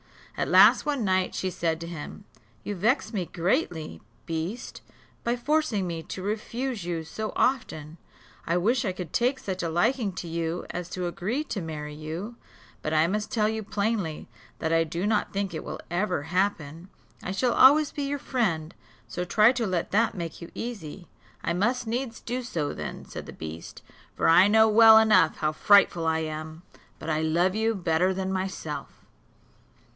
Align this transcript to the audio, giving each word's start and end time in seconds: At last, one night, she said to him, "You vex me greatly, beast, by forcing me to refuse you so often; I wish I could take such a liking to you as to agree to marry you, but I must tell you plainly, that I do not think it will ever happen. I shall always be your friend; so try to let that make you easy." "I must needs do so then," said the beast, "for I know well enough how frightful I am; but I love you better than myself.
At 0.35 0.47
last, 0.47 0.83
one 0.83 1.03
night, 1.05 1.35
she 1.35 1.51
said 1.51 1.79
to 1.81 1.85
him, 1.85 2.25
"You 2.63 2.73
vex 2.73 3.13
me 3.13 3.27
greatly, 3.27 4.01
beast, 4.25 4.81
by 5.23 5.35
forcing 5.35 5.85
me 5.85 6.01
to 6.01 6.23
refuse 6.23 6.83
you 6.83 7.03
so 7.03 7.31
often; 7.35 7.99
I 8.47 8.57
wish 8.57 8.83
I 8.83 8.93
could 8.93 9.13
take 9.13 9.37
such 9.37 9.61
a 9.61 9.69
liking 9.69 10.11
to 10.13 10.27
you 10.27 10.65
as 10.71 10.89
to 10.91 11.05
agree 11.05 11.43
to 11.43 11.61
marry 11.61 11.93
you, 11.93 12.37
but 12.81 12.91
I 12.93 13.05
must 13.05 13.29
tell 13.29 13.47
you 13.47 13.61
plainly, 13.61 14.27
that 14.57 14.73
I 14.73 14.83
do 14.83 15.05
not 15.05 15.31
think 15.31 15.53
it 15.53 15.63
will 15.63 15.79
ever 15.91 16.23
happen. 16.23 16.89
I 17.21 17.31
shall 17.31 17.53
always 17.53 17.91
be 17.91 18.03
your 18.07 18.17
friend; 18.17 18.73
so 19.07 19.23
try 19.23 19.51
to 19.51 19.67
let 19.67 19.91
that 19.91 20.15
make 20.15 20.41
you 20.41 20.49
easy." 20.55 21.05
"I 21.43 21.53
must 21.53 21.85
needs 21.85 22.19
do 22.19 22.41
so 22.41 22.73
then," 22.73 23.05
said 23.05 23.27
the 23.27 23.33
beast, 23.33 23.83
"for 24.15 24.27
I 24.27 24.47
know 24.47 24.67
well 24.67 24.97
enough 24.97 25.35
how 25.37 25.51
frightful 25.51 26.07
I 26.07 26.19
am; 26.19 26.63
but 26.97 27.11
I 27.11 27.21
love 27.21 27.53
you 27.53 27.75
better 27.75 28.15
than 28.15 28.33
myself. 28.33 28.97